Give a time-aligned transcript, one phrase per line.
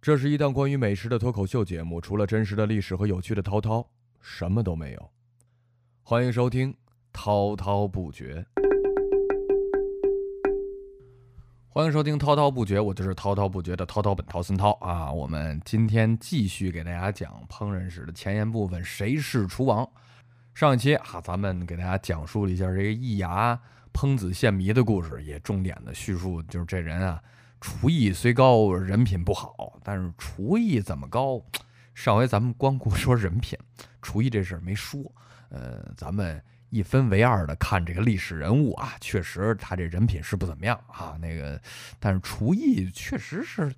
[0.00, 3.84] 这是一档关于美食的脱口秀节目，除了真实的历史和有趣的滔滔，
[4.20, 5.10] 什么都没有。
[6.04, 6.72] 欢迎收听
[7.12, 8.46] 《滔滔不绝》。
[11.68, 15.12] 欢迎收听《滔滔不绝》，我就是滔滔不绝的滔滔本涛森涛啊。
[15.12, 19.86] 我们今天继续给大家讲烹饪史的前言部分，谁是厨王？
[20.54, 23.60] 上一期啊，咱们给大家讲述了一下这个易牙
[23.92, 27.20] 烹子献迷的故事，也重点的叙述就是这人啊。
[27.60, 29.78] 厨艺虽高，人品不好。
[29.82, 31.42] 但是厨艺怎么高？
[31.94, 33.58] 上回咱们光顾说人品，
[34.00, 35.00] 厨艺这事儿没说。
[35.48, 36.40] 呃，咱们
[36.70, 41.18] 一分为二的看这个历史人物啊，确实他这人品是不怎么样啊。
[41.20, 41.60] 那个，
[41.98, 43.74] 但是厨艺确实是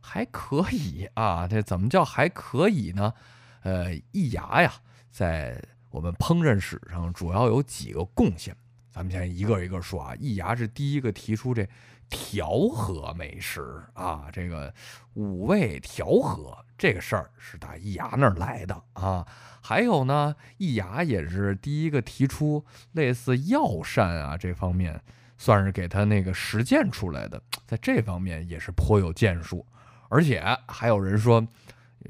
[0.00, 1.46] 还可以啊。
[1.46, 3.14] 这怎么叫还可以呢？
[3.62, 4.72] 呃，易牙呀，
[5.12, 8.56] 在我们烹饪史上主要有几个贡献。
[8.90, 10.12] 咱们先一个一个说啊。
[10.18, 11.68] 易牙是第一个提出这。
[12.10, 14.74] 调和美食啊，这个
[15.14, 19.24] 五味调和这个事儿是打易牙那儿来的啊。
[19.62, 25.00] 还有呢，易牙也是第一个提出类似药膳啊这方面，
[25.38, 29.64] 算是给他那个实践出来的，在这方面也是颇有建树。
[30.08, 31.46] 而且还有人说，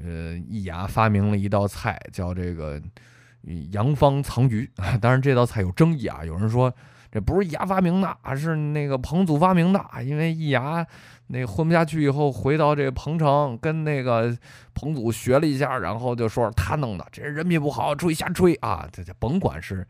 [0.03, 2.81] 呃，易牙发明了一道菜叫这个
[3.71, 4.67] 洋方藏鱼，
[4.99, 6.73] 当然这道菜有争议啊，有人说。
[7.11, 9.85] 这不是易牙发明的，是那个彭祖发明的。
[10.01, 10.85] 因为易牙
[11.27, 14.37] 那混不下去以后，回到这彭城，跟那个
[14.73, 18.87] 彭祖学了一下，然后就说他弄的，这人品不好，注意瞎吹啊！
[18.93, 19.85] 这这甭管是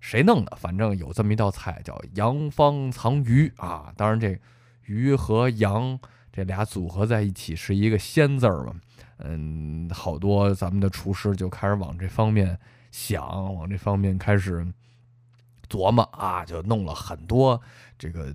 [0.00, 3.90] 谁弄的，反正有这么一道菜叫羊方藏鱼啊。
[3.96, 4.38] 当然，这
[4.84, 5.98] 鱼和羊
[6.30, 8.74] 这俩组合在一起是一个鲜字儿嘛。
[9.20, 12.58] 嗯，好多咱们的厨师就开始往这方面
[12.90, 14.66] 想，往这方面开始。
[15.68, 17.60] 琢磨啊，就弄了很多
[17.98, 18.34] 这个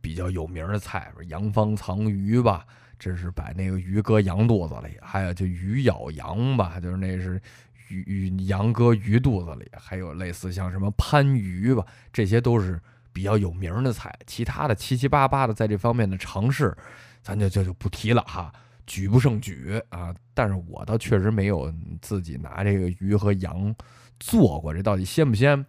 [0.00, 2.66] 比较有名的菜，羊方藏鱼吧，
[2.98, 7.40] 这是把那个鱼搁羊肚子里；还有就鱼咬羊吧，就是那是
[7.88, 12.80] 鱼鱼羊搁鱼肚子里；还有类似像什么番鱼吧，这些都是
[13.12, 14.16] 比较有名的菜。
[14.26, 16.76] 其他的七七八八的在这方面的尝试，
[17.22, 18.52] 咱就就就不提了哈，
[18.86, 20.14] 举不胜举啊。
[20.34, 23.74] 但是我倒确实没有自己拿这个鱼和羊
[24.20, 25.66] 做过，这到底鲜不鲜？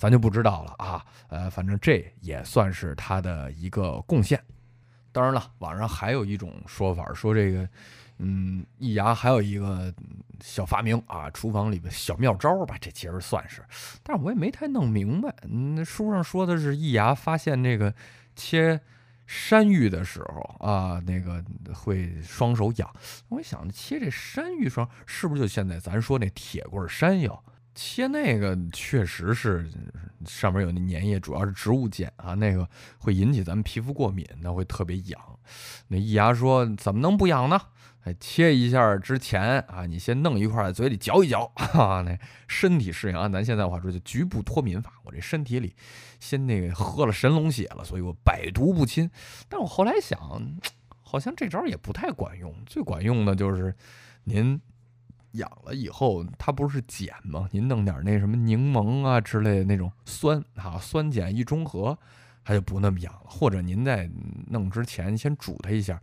[0.00, 4.42] 咱就不知道了啊，呃，反正这也算是他的一个贡献。
[5.12, 7.68] 当然了，网上还有一种说法，说这个，
[8.16, 9.92] 嗯，易牙还有一个
[10.40, 13.62] 小发明啊，厨房里的小妙招吧，这其实算是，
[14.02, 15.34] 但是我也没太弄明白。
[15.42, 17.92] 嗯，书上说的是易牙发现这个
[18.34, 18.80] 切
[19.26, 21.44] 山芋的时候啊，那个
[21.74, 22.90] 会双手痒。
[23.28, 27.44] 我想切这山芋双是不是就现在咱说那铁棍山药？
[27.82, 29.66] 切那个确实是
[30.26, 32.68] 上面有那粘液，主要是植物碱啊，那个
[32.98, 35.18] 会引起咱们皮肤过敏，那会特别痒。
[35.88, 37.58] 那易牙说怎么能不痒呢？
[38.04, 43.16] 哎，切一下之前啊，你先弄一块在嘴里嚼一嚼 啊，那身体适应。
[43.16, 44.92] 按咱现在话说，就局部脱敏法。
[45.04, 45.74] 我这身体里
[46.18, 49.10] 先那个喝了神龙血了，所以我百毒不侵。
[49.48, 50.20] 但我后来想，
[51.02, 53.74] 好像这招也不太管用，最管用的就是
[54.24, 54.60] 您。
[55.32, 57.48] 养了以后，它不是碱吗？
[57.52, 61.96] 您弄点那什么柠檬啊之类的那种酸啊，酸碱一中和，
[62.44, 63.22] 它就不那么痒了。
[63.26, 64.10] 或者您在
[64.48, 66.00] 弄之前先煮它一下，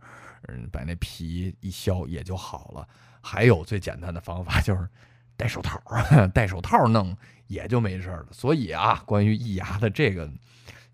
[0.48, 2.88] 嗯，把那皮一削也就好了。
[3.20, 4.88] 还有最简单的方法就是
[5.36, 5.78] 戴手套，
[6.32, 7.14] 戴手套弄
[7.48, 8.26] 也就没事了。
[8.30, 10.30] 所以啊，关于易牙的这个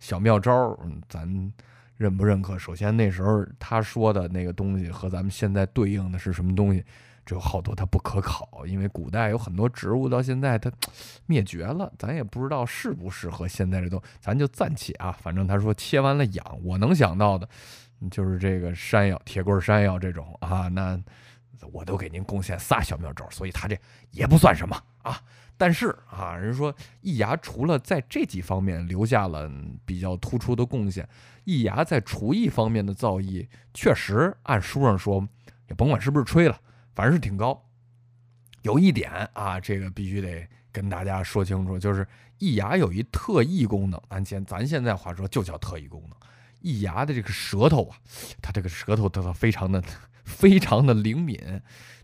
[0.01, 0.77] 小妙招，
[1.09, 1.53] 咱
[1.97, 2.59] 认不认可？
[2.59, 6.85] 首先那时候他说的那个东西和咱们现在对应的是什么东西？
[7.27, 10.71] 这有好多它不可考，因为古代有很多植物到现在它
[11.27, 17.49] 灭绝了，咱也不知道适不适合现在这都，咱就暂且啊，反正他说切完了养，我能想到的，
[18.11, 21.01] 就是这个山药、铁棍山药这种啊，那
[21.73, 23.75] 我都给您贡献仨小妙招，所以他这
[24.11, 25.19] 也不算什么啊。
[25.57, 29.51] 但是啊，人说易牙除了在这几方面留下了
[29.87, 31.09] 比较突出的贡献，
[31.45, 35.27] 易牙在厨艺方面的造诣确实按书上说，
[35.69, 36.61] 也甭管是不是吹了。
[36.95, 37.61] 反正是挺高，
[38.63, 42.07] 有一点啊，这个必须得跟大家说清楚，就是
[42.39, 46.17] 易牙有一特异功能，咱现咱现在话说就叫特异功能。
[46.61, 47.97] 易牙的这个舌头啊，
[48.41, 49.83] 它这个舌头它非常的
[50.25, 51.39] 非常的灵敏。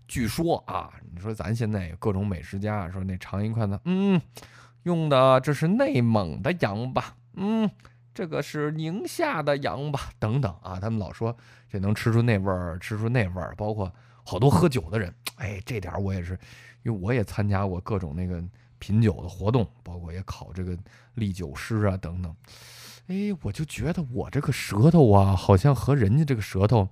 [0.09, 4.21] 据说啊，你说咱现在有各种美食家说那尝一块呢，嗯，
[4.83, 7.71] 用的这是内蒙的羊吧，嗯，
[8.13, 11.37] 这个是宁夏的羊吧，等等啊，他们老说
[11.69, 13.93] 这能吃出那味儿，吃出那味儿，包括。
[14.25, 16.39] 好多喝酒的人，哎，这点我也是，
[16.83, 18.43] 因为我也参加过各种那个
[18.79, 20.77] 品酒的活动，包括也考这个
[21.15, 22.35] 历酒师啊等等。
[23.09, 26.89] 哎，我就觉得我这个舌头啊，好像和人家这个舌头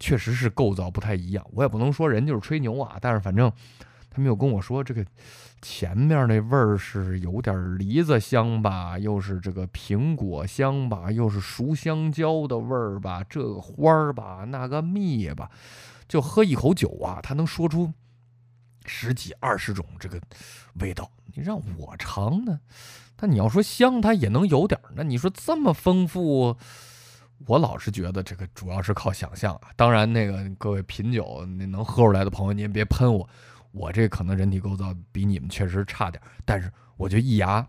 [0.00, 1.46] 确实是构造不太一样。
[1.52, 3.50] 我也不能说人就是吹牛啊，但是反正
[4.10, 5.06] 他们又跟我说，这个
[5.62, 15.48] 前面那味儿是有点梨子香吧，又是这个苹果香吧，又是熟香蕉的味儿吧，这个花儿吧，那个蜜吧，
[16.12, 17.90] 就喝一口酒啊，他能说出
[18.84, 20.20] 十几二十种这个
[20.74, 21.10] 味道。
[21.24, 22.60] 你让我尝呢，
[23.16, 24.78] 但你要说香，它也能有点。
[24.94, 26.54] 那你说这么丰富？
[27.46, 29.70] 我老是觉得这个主要是靠想象啊。
[29.74, 33.26] 当然，那个各位品酒那能喝出来的朋友，您别喷我，
[33.70, 36.22] 我这可能人体构造比你们确实差点。
[36.44, 37.66] 但是我觉得易牙，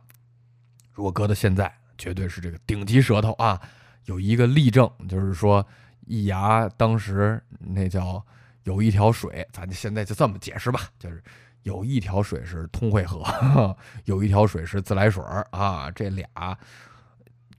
[0.91, 3.61] 如果搁到现在，绝对是这个顶级舌头啊。
[4.03, 5.65] 有一个例证，就是说
[6.05, 8.23] 易牙当时那叫
[8.63, 11.23] 有一条水，咱就现在就这么解释吧，就是
[11.63, 13.23] 有一条水是通惠河，
[14.05, 16.27] 有一条水是自来水啊，这俩。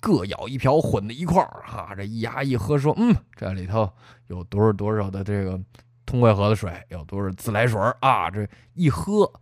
[0.01, 3.91] 各舀一瓢混在一块儿，哈，这一牙一喝，说，嗯，这里头
[4.27, 5.59] 有多少多少的这个
[6.05, 8.31] 通惠河的水，有多少自来水啊？
[8.31, 9.33] 这一喝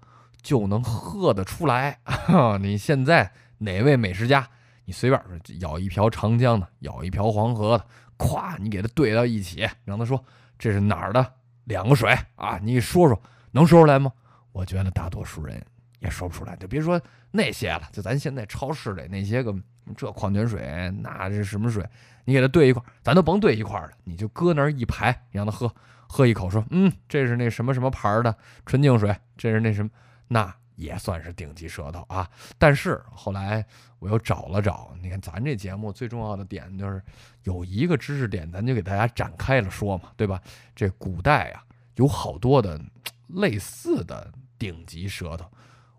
[0.40, 2.56] 就能喝得出来啊。
[2.62, 4.48] 你现在哪位美食家，
[4.84, 7.84] 你随便说，舀一瓢长江的，舀一瓢黄河的，
[8.22, 10.22] 咵，你给它兑到一起，让他说
[10.58, 11.34] 这是哪儿的
[11.64, 12.58] 两个水啊？
[12.62, 13.20] 你说说，
[13.50, 14.12] 能说出来吗？
[14.52, 15.60] 我觉得大多数人
[15.98, 19.54] 也说不出来，就别说那些了，就咱现在超市里那些个。
[19.96, 21.84] 这矿泉水，那这什么水？
[22.24, 25.68] 你给它兑一块，咱都甭兑一块了，你就搁那儿一排，让他喝，
[26.06, 28.34] 喝一口，说，嗯，这是那什么什么牌的
[28.64, 29.90] 纯净水，这是那什么，
[30.28, 32.28] 那也算是顶级舌头啊。
[32.58, 33.64] 但是后来
[33.98, 37.00] 我又找了找，你看咱这节目最重要的点就是
[37.44, 40.40] 有一个知识点，咱就给大家展开了说嘛，对吧？
[40.74, 41.64] 这古代啊，
[41.94, 42.80] 有好多的
[43.28, 45.46] 类似的顶级舌头。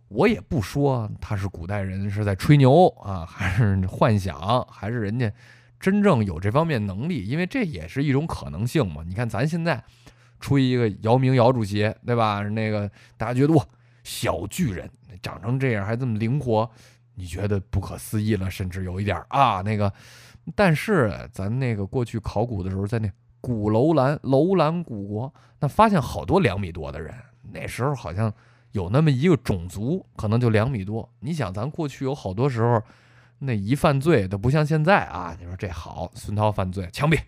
[0.09, 5.31] 我也不说他是古代人是在吹牛啊，还是幻想，还是人家
[5.79, 9.01] 真正有这方面能力，因为这也是一种可能性嘛。
[9.07, 9.83] 你看咱现在
[10.39, 12.43] 出一个姚明姚主席，对吧？
[12.43, 12.87] 那个
[13.17, 13.65] 大家觉得哇，
[14.03, 14.89] 小巨人
[15.21, 16.69] 长成这样还这么灵活，
[17.15, 19.91] 你觉得不可思议了，甚至有一点啊那个。
[20.55, 23.11] 但是咱那个过去考古的时候，在那
[23.41, 27.13] 古楼兰楼兰古国，那发现好多两米多的人，
[27.51, 28.33] 那时候好像。
[28.73, 31.07] 有那么一个种族，可能就两米多。
[31.19, 32.81] 你想，咱过去有好多时候，
[33.37, 35.37] 那一犯罪都不像现在啊。
[35.39, 37.19] 你说这好，孙涛犯罪枪毙，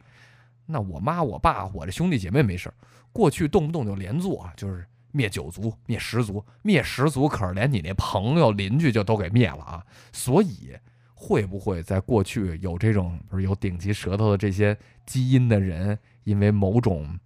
[0.66, 2.74] 那我妈、我爸、我这兄弟姐妹没事
[3.12, 4.84] 过去动不动就连坐，就是
[5.16, 9.86] 灭九族、灭十族、灭十族，可是连你那朋友、邻居就都给灭了啊。
[10.12, 10.76] 所以，
[11.14, 17.18] 会不会在过去有这种不是有顶级舌头的这些基因的人，因为某种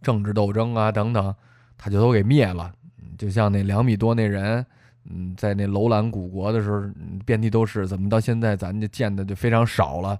[0.00, 1.34] 政治斗争啊等等，
[1.76, 2.72] 他就都给灭了？
[3.18, 4.64] 就像那两米多那人，
[5.04, 6.80] 嗯，在那楼兰古国的时候，
[7.26, 10.16] 遍地都是，怎么到现在咱就见的就非常少了？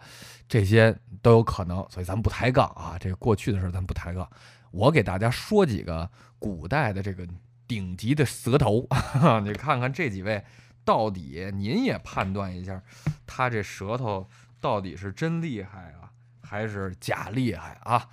[0.49, 0.93] 这些
[1.23, 2.97] 都有可能，所以咱们不抬杠啊。
[2.99, 4.29] 这个过去的事儿咱不抬杠。
[4.71, 7.27] 我给大家说几个古代的这个
[7.67, 8.87] 顶级的舌头，
[9.45, 10.43] 你看看这几位
[10.85, 12.83] 到底，您也判断一下，
[13.27, 14.29] 他这舌头
[14.61, 16.11] 到底是真厉害啊，
[16.43, 18.09] 还是假厉害啊？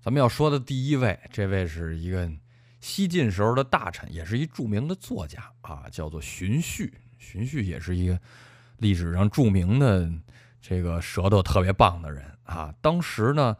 [0.00, 2.30] 咱们要说的第一位，这位是一个。
[2.80, 6.92] 西晋时候的大臣，也是一著名的作家啊，叫做荀旭。
[7.18, 8.20] 荀旭也是一个
[8.76, 10.06] 历史上著名的
[10.60, 12.74] 这个舌头特别棒的人啊。
[12.82, 13.56] 当时呢，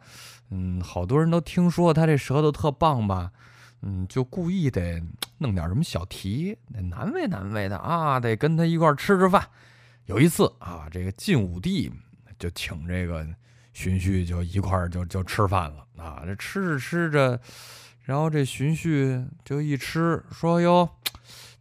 [0.49, 3.31] 嗯，好多人都听说他这舌头特棒吧，
[3.81, 5.01] 嗯，就故意得
[5.39, 9.47] 弄点什么小题，得难为难为他啊，得跟他一块吃吃饭。
[10.05, 11.91] 有一次啊，这个晋武帝
[12.37, 13.25] 就请这个
[13.73, 17.39] 荀彧就一块儿就就吃饭了啊，这吃着吃着。
[18.03, 20.87] 然后这荀彧就一吃，说：“哟，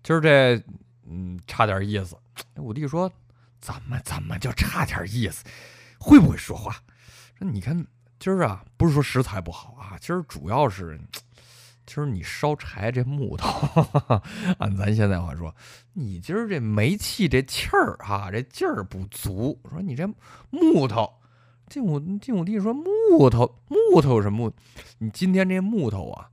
[0.03, 0.63] 今儿这，
[1.07, 2.15] 嗯，差点意思。”
[2.61, 3.11] 武帝说
[3.63, 5.43] ：“怎么怎么就差点意思？
[5.99, 6.77] 会不会说话？
[7.39, 7.87] 说你看
[8.25, 10.99] 今儿啊，不是说食材不好啊，今儿主要是，
[11.85, 13.85] 今儿你烧柴这木头，
[14.59, 15.55] 按咱现在话说，
[15.93, 19.61] 你今儿这煤气这气儿哈，这劲儿不足。
[19.69, 20.09] 说你这
[20.49, 21.07] 木头。”
[21.69, 22.73] 晋武晋武帝说
[23.13, 24.51] ：“木头木头什么？
[24.97, 26.31] 你今天这木头啊？”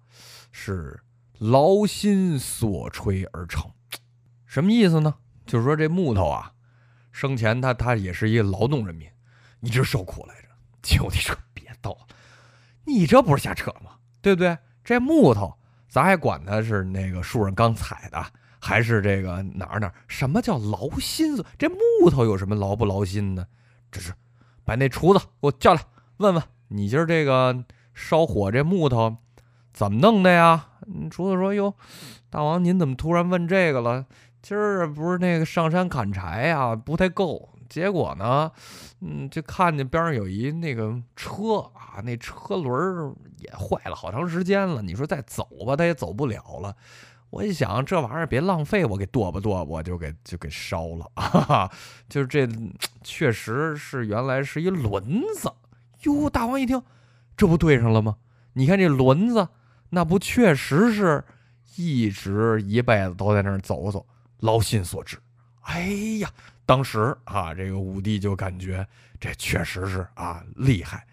[0.53, 0.97] 是
[1.39, 3.69] 劳心所吹而成，
[4.45, 5.15] 什么意思呢？
[5.45, 6.53] 就是说这木头啊，
[7.11, 9.09] 生前他他也是一个劳动人民，
[9.59, 10.47] 一直受苦来着。
[10.81, 11.35] 就你说
[11.81, 11.97] 逗，
[12.85, 13.91] 你这不是瞎扯吗？
[14.21, 14.57] 对不对？
[14.83, 15.53] 这木头
[15.87, 18.25] 咱还管它是那个树上刚采的，
[18.59, 19.93] 还是这个哪儿哪儿？
[20.07, 21.35] 什么叫劳心？
[21.57, 23.45] 这木头有什么劳不劳心呢？
[23.91, 24.13] 这是
[24.63, 25.81] 把那厨子给我叫来，
[26.17, 29.17] 问问你今儿这个烧火这木头。
[29.73, 30.67] 怎么弄的呀？
[31.09, 31.73] 厨子说：“哟，
[32.29, 34.05] 大王您怎么突然问这个了？
[34.41, 37.49] 今儿不是那个上山砍柴呀，不太够。
[37.71, 38.51] 结果呢，
[38.99, 44.81] 嗯，就看见边上有一那个车啊，那车轮也坏了好长时间了。
[44.81, 46.75] 你说再走吧，他也走不了了。
[47.29, 51.71] 我一想，这玩意儿别浪费，我给剁吧剁，我就给就给烧了 哈哈！
[52.09, 52.45] 就是这，
[53.03, 55.49] 确实是原来是一轮子。
[56.01, 56.83] 哟，大王一听，
[57.37, 58.17] 这不对上了吗？
[58.51, 59.47] 你看这轮子，
[59.91, 61.23] 那不确实是
[61.77, 64.05] 一直一辈子都在那儿走走，
[64.41, 65.17] 劳心所致。
[65.61, 65.83] 哎
[66.19, 66.29] 呀，
[66.71, 68.87] 当时啊，这个武帝就感觉
[69.19, 71.05] 这确实是啊厉害。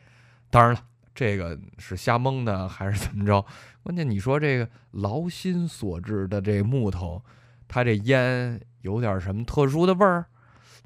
[0.51, 0.81] 当然了，
[1.13, 3.45] 这个是瞎蒙的还是怎么着？
[3.83, 7.21] 关键你说这个劳心所致的这木头，
[7.67, 10.27] 它这烟有点什么特殊的味儿？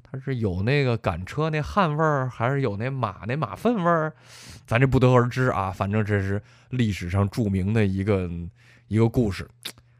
[0.01, 4.11] 它是有那个赶车那汗味儿，还是有那马那马粪味儿？
[4.65, 5.69] 咱这不得而知啊。
[5.69, 8.27] 反正这是历史上著名的一个
[8.87, 9.47] 一个故事。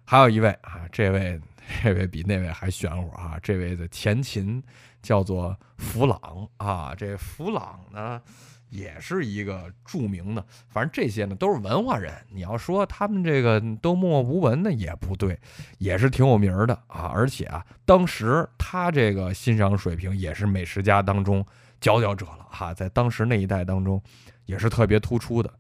[0.04, 1.40] 还有一位啊，这位
[1.82, 3.40] 这位比那位还玄乎啊！
[3.42, 4.62] 这位的前秦
[5.02, 8.22] 叫做弗朗啊，这弗朗呢？
[8.70, 12.12] 也是一个著名的，反正这些呢都是文化人。
[12.32, 15.40] 你要说他们这个都默默无闻的也不对，
[15.78, 17.12] 也是挺有名的啊。
[17.14, 21.46] 而且啊，当时他这个欣赏水平也是美食家当中
[21.80, 24.02] 佼佼者了哈，在当时那一代当中
[24.46, 25.54] 也是特别突出的。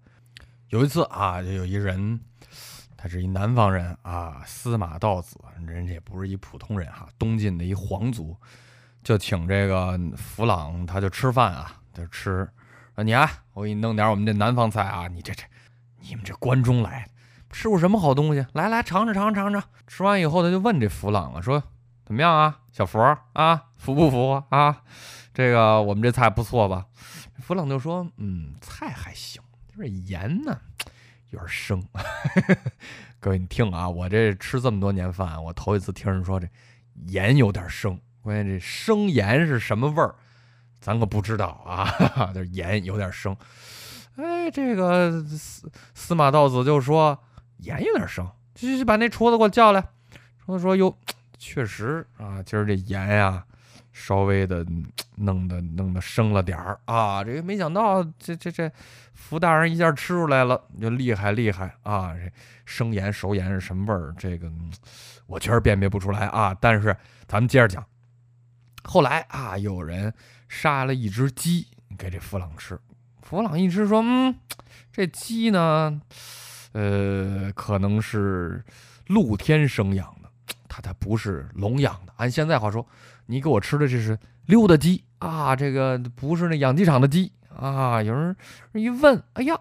[0.69, 2.19] 有一次啊，就有一人，
[3.03, 8.33] 他是一南方人啊，司马道子，人家也不是一普通人哈，东晋的一皇族，
[9.03, 12.49] 就请这个弗朗，他就吃饭啊，就吃。
[12.95, 15.09] 说你啊，我给你弄点我们这南方菜啊！
[15.09, 15.43] 你这这，
[15.99, 17.05] 你们这关中来，
[17.49, 18.45] 吃过什么好东西？
[18.53, 19.61] 来来尝尝尝尝尝。
[19.85, 21.61] 吃完以后，他就问这弗朗了，说
[22.05, 24.81] 怎么样啊，小佛啊，服不服啊？
[25.33, 26.85] 这个我们这菜不错吧？
[27.41, 29.41] 弗朗就说，嗯，菜还行，
[29.75, 30.57] 就是盐呢
[31.33, 31.83] 有点生。
[33.19, 36.47] 各位你听啊，我这吃这么多年饭，我头一次听人说这
[37.07, 37.99] 盐有点生。
[38.21, 40.13] 关键这生盐是什么味儿？
[40.79, 43.35] 咱可不知道啊，这 盐有点生。
[44.15, 47.17] 哎，这个司司马道子就说
[47.57, 49.83] 盐有点生，去去去把那厨子给我叫来。
[50.45, 50.95] 厨子说哟，
[51.39, 53.43] 确实啊，今儿这盐呀，
[53.91, 54.63] 稍微的
[55.15, 57.23] 弄得弄得生了点儿啊。
[57.23, 58.71] 这个没想到，这这这
[59.13, 62.13] 福大人一下吃出来了，就厉害厉害啊！
[62.15, 62.31] 这
[62.65, 64.13] 生盐熟盐是什么味儿？
[64.17, 64.51] 这个
[65.27, 66.55] 我确实辨别不出来啊。
[66.59, 66.95] 但是
[67.27, 67.85] 咱们接着讲，
[68.83, 70.13] 后来啊，有人。
[70.49, 71.65] 杀了一只鸡
[71.97, 72.79] 给这弗朗吃，
[73.23, 74.35] 弗朗一吃说：“嗯，
[74.91, 75.99] 这鸡呢，
[76.73, 78.63] 呃，可能是
[79.07, 80.29] 露天生养的，
[80.69, 82.13] 它它不是笼养的。
[82.17, 82.87] 按现在话说，
[83.25, 88.35] 你给我吃的这是溜达鸡啊，这个不是那养鸡场的鸡啊。”有人
[88.73, 89.59] 一问：“哎呀，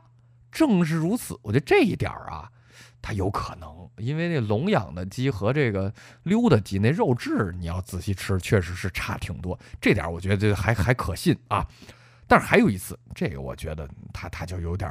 [0.51, 2.51] 正是如此。”我觉得这一点啊，
[3.01, 3.71] 它有可能。
[3.99, 9.57] 因为那笼养的鸡和这个溜达鸡那肉质，你要仔细吃，确实是差挺多。
[9.83, 11.65] 这点我觉得还还可信啊。
[12.27, 14.91] 但是还有一次，这个我觉得他他就有点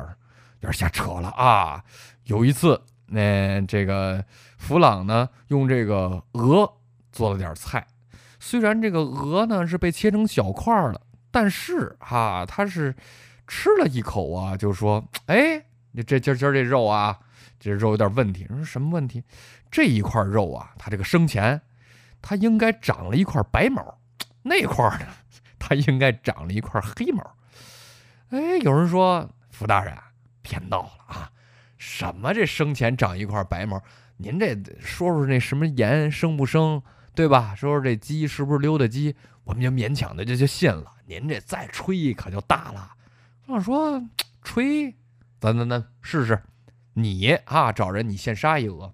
[0.60, 1.84] 有点瞎扯了啊。
[2.26, 4.24] 有一次，那这个
[4.60, 6.72] 弗朗呢用这个鹅
[7.12, 7.86] 做了点菜，
[8.44, 12.94] 虽然这个鹅呢是被切成小块了，但是哈他是
[13.48, 17.20] 吃了一口啊，就说：“哎，你这今儿今这肉啊。”
[17.64, 19.24] 这肉有点问题，说什么问题？
[19.70, 21.62] 这一块肉啊，它这个生前，
[22.20, 24.00] 它应该长了一块白毛，
[24.42, 25.06] 那块呢，
[25.60, 27.22] 它应该长了一块黑毛。
[28.30, 29.96] 哎，有人说福大人
[30.42, 31.32] 别闹了啊，
[31.78, 33.80] 什么这生前长一块白毛？
[34.18, 36.82] 您这说说那什么盐生不生，
[37.14, 37.54] 对吧？
[37.56, 40.94] 说说这鸡是不是溜达鸡，我们就勉强的就就信了。
[41.06, 42.92] 您这再吹可就大了。
[43.48, 44.02] 我说
[44.42, 44.96] 吹，
[45.40, 46.42] 咱咱咱试试。
[46.94, 48.94] 你啊，找人你现杀一鹅，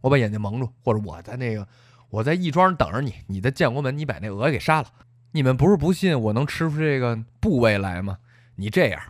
[0.00, 1.66] 我把眼睛蒙住，或者我在那个
[2.10, 4.88] 我在义庄等着你，你在建国门你把那鹅给杀了。
[5.32, 8.18] 你们不是不信我能吃出这个部位来吗？
[8.56, 9.00] 你这样，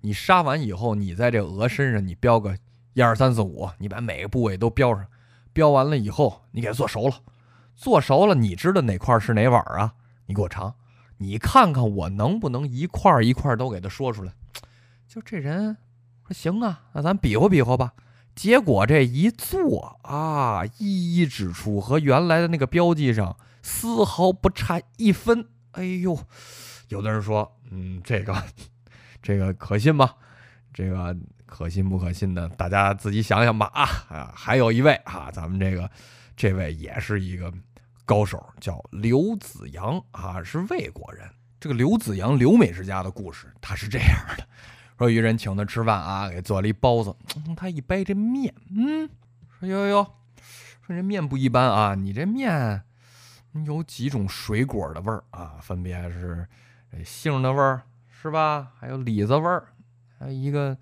[0.00, 2.56] 你杀完以后，你在这鹅身上你标个
[2.94, 5.06] 一二三四五，你把每个部位都标上，
[5.52, 7.16] 标完了以后你给它做熟了，
[7.76, 9.94] 做熟了你知道哪块是哪碗啊？
[10.26, 10.74] 你给我尝，
[11.18, 14.32] 你看看我能不能一块一块都给他说出来？
[15.06, 15.76] 就这人。
[16.26, 17.92] 说行啊，那咱比划比划吧。
[18.34, 25.46] 结果这一做啊，一一指出和原来的那个标记上丝毫不差一分。
[25.70, 26.18] 哎呦，
[26.88, 28.42] 有的人说，嗯，这个
[29.22, 30.10] 这个可信吗？
[30.74, 31.16] 这个
[31.46, 33.70] 可信不可信的，大家自己想想吧。
[33.72, 35.88] 啊啊，还有一位啊，咱们这个
[36.36, 37.52] 这位也是一个
[38.06, 41.28] 高手，叫刘子阳啊，是魏国人。
[41.58, 44.46] 这个刘子阳，刘美食家的故事，他是这样的。
[44.96, 47.14] 说一人请他吃饭啊，给做了一包子。
[47.56, 49.10] 他一掰这面，嗯，
[49.58, 50.06] 说哟哟，
[50.86, 52.82] 说这面不一般啊，你这面，
[53.66, 56.46] 有几种水果的味儿啊，分别是
[57.04, 58.70] 杏的味儿，是吧？
[58.78, 59.66] 还有李子味儿，
[60.18, 60.76] 还有一个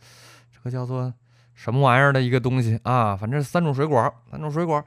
[0.52, 1.12] 这个叫做
[1.54, 3.16] 什么玩意儿的一个东西啊？
[3.16, 4.84] 反正三种水果，三种水果。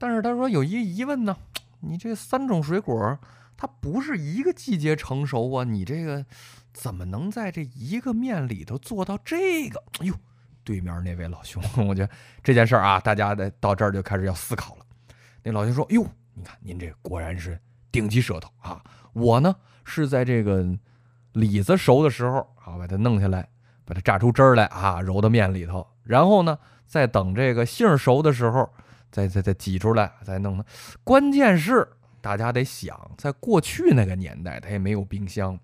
[0.00, 1.36] 但是他说有一个疑问呢，
[1.80, 3.18] 你这三种水果
[3.56, 6.24] 它不是一个季节成熟啊，你这个
[6.72, 9.82] 怎么能在这一个面里头做到这个？
[10.00, 10.14] 哎呦，
[10.64, 14.84] 对面那位老兄， 我觉得这件事儿啊，大家的到这儿就开始要思考了。
[15.42, 16.06] 那老兄说：“哟。”
[16.38, 17.58] 你看，您这果然是
[17.90, 18.80] 顶级舌头啊！
[19.12, 20.64] 我呢是在这个
[21.32, 23.48] 李子熟的时候啊，把它弄下来，
[23.84, 26.56] 把它榨出汁儿来啊，揉到面里头，然后呢，
[26.86, 28.72] 再等这个杏熟的时候，
[29.10, 30.64] 再再再挤出来，再弄它。
[31.04, 31.88] 关键是
[32.20, 35.58] 大家得想，在过去那个年代，它也没有冰箱，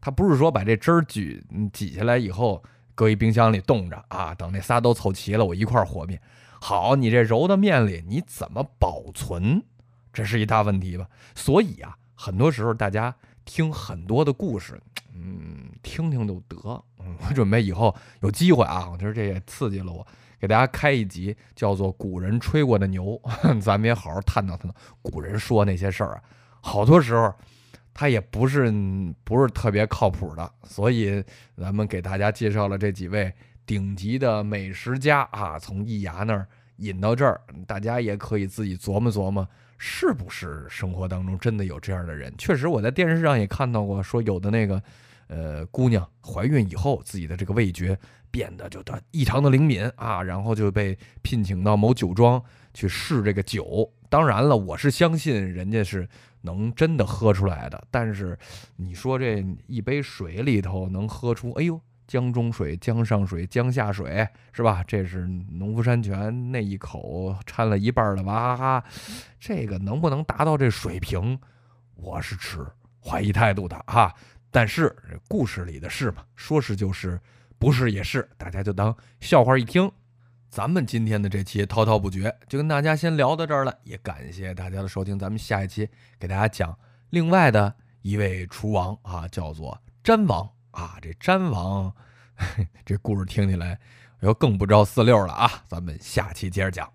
[0.00, 2.62] 它不是说把这汁儿挤挤下来以后，
[2.94, 6.20] 搁一冰箱里冻着啊，等那仨都凑齐了，我一块和面。
[6.60, 9.62] 好，你这揉到面里，你怎么保存？
[10.12, 11.06] 这是一大问题吧？
[11.36, 13.14] 所以啊，很多时候大家
[13.44, 14.80] 听很多的故事，
[15.14, 16.56] 嗯，听听就得。
[16.98, 20.04] 嗯，我准备以后有机会啊，我觉得这也刺激了我，
[20.40, 23.20] 给大家开一集叫做《古人吹过的牛》，
[23.60, 26.22] 咱们也好好探讨探讨古人说那些事儿啊。
[26.60, 27.32] 好多时候
[27.94, 28.72] 他也不是
[29.24, 31.22] 不是特别靠谱的，所以
[31.56, 33.32] 咱们给大家介绍了这几位
[33.66, 39.46] 顶级的美食家啊，从易牙那儿引到这儿，大家也可以自己琢磨琢磨。
[39.80, 42.34] 是不是生活当中真的有这样的人？
[42.36, 44.82] 确实，我在电视上也看到过，说有的那个，
[45.28, 47.96] 呃，姑娘怀孕以后，自己的这个味觉
[48.30, 52.42] 变得就异常的灵敏啊，然后就被聘请到某酒庄
[52.72, 53.90] 去试这个酒。
[54.08, 56.08] 当然了，我是相信人家是
[56.42, 57.82] 能真的喝出来的。
[57.90, 58.38] 但是
[58.76, 61.80] 你说这一杯水里头能喝出，哎呦！
[62.06, 64.82] 江中水、江上水、江下水，是吧？
[64.88, 68.84] 这是农夫山泉那一口掺了一半的娃哈哈，
[69.38, 71.38] 这个能不能达到这水平？
[71.96, 72.66] 我是持
[73.04, 74.10] 怀疑态度的啊。
[74.50, 74.96] 但是
[75.28, 77.20] 故事里的事嘛，说是就是，
[77.58, 79.90] 不是也是，大家就当笑话一听。
[80.48, 85.18] 咱们今天的这期滔滔不绝，就跟大家先聊到这儿了，也感谢大家的收听。
[85.18, 86.78] 咱们下一期给大家讲
[87.10, 90.48] 另外的一位厨王啊，叫做詹王。
[90.70, 91.92] 啊，这詹王，
[92.84, 93.80] 这故事听起来
[94.20, 95.50] 又更不着四六了啊！
[95.66, 96.88] 咱们下期接着讲。